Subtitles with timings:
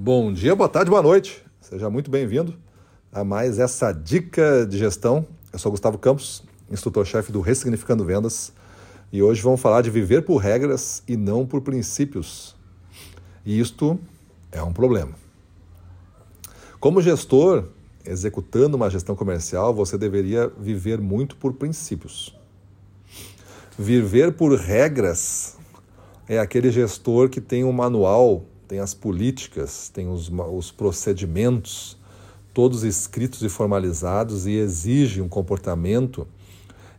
[0.00, 1.42] Bom dia, boa tarde, boa noite.
[1.60, 2.54] Seja muito bem-vindo
[3.12, 5.26] a mais essa dica de gestão.
[5.52, 8.52] Eu sou Gustavo Campos, instrutor-chefe do Ressignificando Vendas,
[9.12, 12.54] e hoje vamos falar de viver por regras e não por princípios.
[13.44, 13.98] E isto
[14.52, 15.14] é um problema.
[16.78, 17.64] Como gestor,
[18.06, 22.32] executando uma gestão comercial, você deveria viver muito por princípios.
[23.76, 25.56] Viver por regras
[26.28, 31.96] é aquele gestor que tem um manual, tem as políticas, tem os, os procedimentos,
[32.52, 36.28] todos escritos e formalizados e exige um comportamento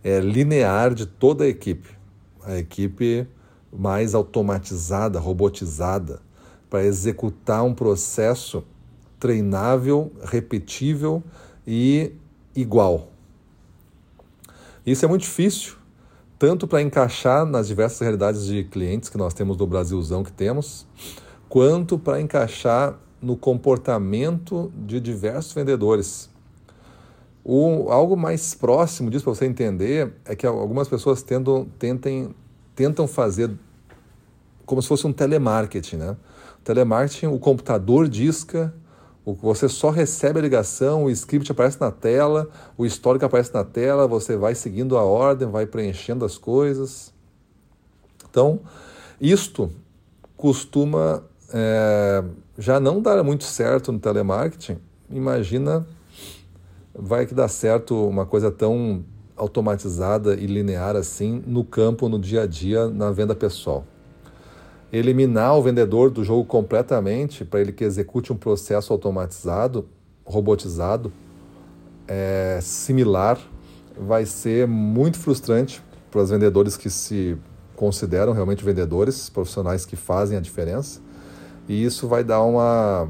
[0.04, 1.90] é, linear de toda a equipe.
[2.44, 3.27] A equipe
[3.72, 6.22] mais automatizada, robotizada,
[6.70, 8.63] para executar um processo
[9.20, 11.22] treinável, repetível
[11.68, 12.13] e
[12.55, 13.12] igual.
[14.86, 15.76] Isso é muito difícil,
[16.40, 20.88] tanto para encaixar nas diversas realidades de clientes que nós temos do Brasilzão que temos,
[21.49, 26.29] quanto para encaixar no comportamento de diversos vendedores.
[27.43, 32.34] O, algo mais próximo disso para você entender é que algumas pessoas tentam, tentem,
[32.76, 33.51] tentam fazer
[34.65, 35.98] como se fosse um telemarketing.
[35.98, 36.12] Né?
[36.59, 38.71] O telemarketing, o computador disca,
[39.26, 44.07] você só recebe a ligação, o script aparece na tela, o histórico aparece na tela,
[44.07, 47.12] você vai seguindo a ordem, vai preenchendo as coisas.
[48.29, 48.59] Então,
[49.20, 49.71] isto
[50.37, 52.24] costuma é,
[52.58, 54.78] já não dar muito certo no telemarketing.
[55.10, 55.86] Imagina,
[56.94, 59.04] vai que dá certo uma coisa tão
[59.36, 63.86] automatizada e linear assim no campo, no dia a dia, na venda pessoal
[64.92, 69.88] eliminar o vendedor do jogo completamente para ele que execute um processo automatizado,
[70.25, 71.12] robotizado,
[72.08, 73.40] é, similar,
[73.97, 77.38] vai ser muito frustrante para os vendedores que se
[77.75, 81.02] consideram realmente vendedores, profissionais que fazem a diferença.
[81.69, 83.07] E isso vai dar uma,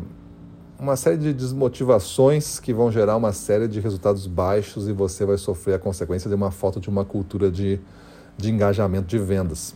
[0.78, 5.38] uma série de desmotivações que vão gerar uma série de resultados baixos e você vai
[5.38, 7.80] sofrer a consequência de uma falta de uma cultura de,
[8.38, 9.74] de engajamento de vendas.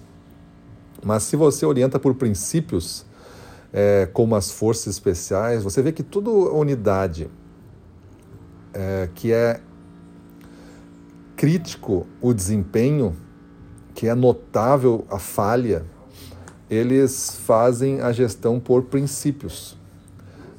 [1.01, 3.05] Mas se você orienta por princípios,
[3.71, 7.29] é, como as forças especiais, você vê que toda unidade
[8.73, 9.61] é, que é
[11.37, 13.15] crítico o desempenho,
[13.95, 15.85] que é notável a falha,
[16.73, 19.77] eles fazem a gestão por princípios.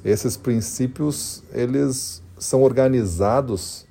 [0.04, 3.86] Esses princípios, eles são organizados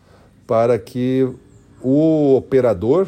[0.45, 1.27] para que
[1.81, 3.07] o operador,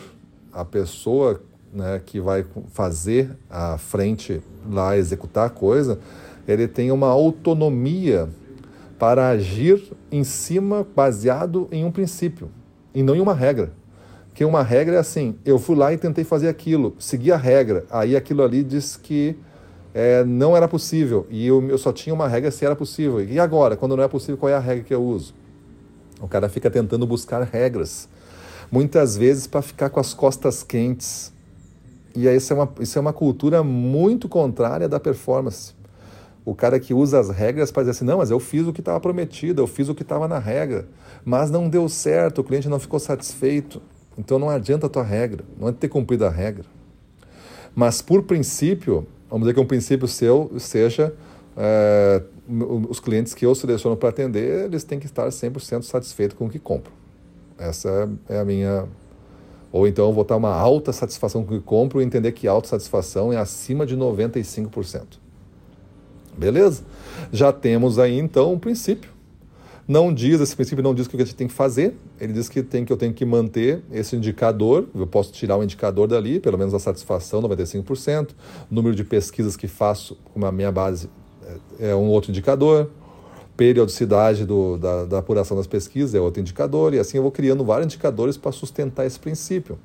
[0.51, 1.41] a pessoa
[1.73, 5.99] né, que vai fazer a frente lá executar a coisa,
[6.47, 8.29] ele tem uma autonomia
[8.97, 12.49] para agir em cima baseado em um princípio
[12.93, 13.71] e não em uma regra.
[14.35, 17.85] Que uma regra é assim: eu fui lá e tentei fazer aquilo, segui a regra,
[17.89, 19.35] aí aquilo ali diz que
[19.93, 23.23] é, não era possível e eu, eu só tinha uma regra se era possível.
[23.23, 25.33] E agora, quando não é possível, qual é a regra que eu uso?
[26.21, 28.07] O cara fica tentando buscar regras,
[28.71, 31.33] muitas vezes para ficar com as costas quentes
[32.15, 35.73] e isso é, uma, isso é uma cultura muito contrária da performance.
[36.45, 38.79] O cara que usa as regras para dizer assim, não, mas eu fiz o que
[38.79, 40.87] estava prometido, eu fiz o que estava na regra,
[41.25, 43.81] mas não deu certo, o cliente não ficou satisfeito.
[44.17, 46.65] Então não adianta a tua regra, não é ter cumprido a regra.
[47.75, 51.13] Mas por princípio, vamos dizer que um princípio seu seja
[51.57, 52.21] é,
[52.89, 56.49] os clientes que eu seleciono para atender, eles têm que estar 100% satisfeitos com o
[56.49, 56.93] que compram.
[57.57, 58.87] Essa é a minha
[59.75, 63.33] ou então vou estar uma alta satisfação com o que compro e entender que autossatisfação
[63.33, 65.19] é acima de 95%.
[66.37, 66.83] Beleza?
[67.29, 69.11] Já temos aí então um princípio.
[69.87, 72.49] Não diz, esse princípio não diz o que a gente tem que fazer, ele diz
[72.49, 76.07] que, tem, que eu tenho que manter esse indicador, eu posso tirar o um indicador
[76.07, 78.29] dali, pelo menos a satisfação, 95%,
[78.69, 81.07] número de pesquisas que faço com a minha base
[81.79, 82.89] é, é um outro indicador,
[83.55, 87.63] periodicidade do, da, da apuração das pesquisas é outro indicador, e assim eu vou criando
[87.63, 89.77] vários indicadores para sustentar esse princípio,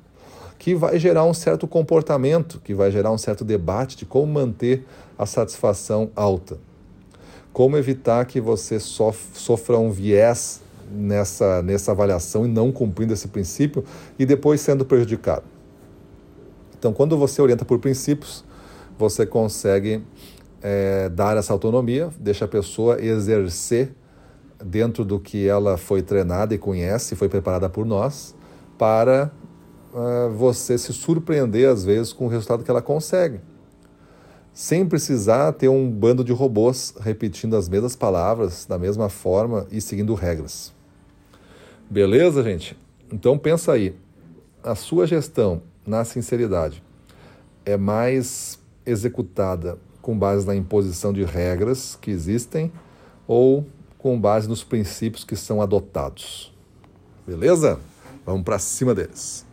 [0.57, 4.83] que vai gerar um certo comportamento, que vai gerar um certo debate de como manter
[5.15, 6.57] a satisfação alta.
[7.53, 10.61] Como evitar que você sofra um viés
[10.91, 13.83] nessa, nessa avaliação e não cumprindo esse princípio
[14.17, 15.43] e depois sendo prejudicado.
[16.77, 18.43] Então, quando você orienta por princípios,
[18.97, 20.03] você consegue
[20.61, 23.93] é, dar essa autonomia, deixa a pessoa exercer
[24.63, 28.35] dentro do que ela foi treinada e conhece, foi preparada por nós,
[28.77, 29.31] para
[29.93, 33.39] uh, você se surpreender às vezes com o resultado que ela consegue.
[34.53, 39.79] Sem precisar ter um bando de robôs repetindo as mesmas palavras da mesma forma e
[39.79, 40.73] seguindo regras.
[41.89, 42.77] Beleza, gente?
[43.11, 43.95] Então pensa aí,
[44.63, 46.83] a sua gestão na sinceridade
[47.65, 52.71] é mais executada com base na imposição de regras que existem
[53.27, 53.65] ou
[53.97, 56.53] com base nos princípios que são adotados.
[57.25, 57.79] Beleza?
[58.25, 59.45] Vamos para cima deles.